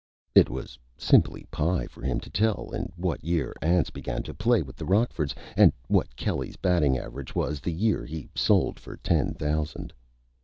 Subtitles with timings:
[0.33, 4.63] It was simply Pie for him to tell in what year Anse began to play
[4.63, 9.35] with the Rockfords and what Kelly's Batting Average was the Year he sold for Ten
[9.35, 9.93] Thousand.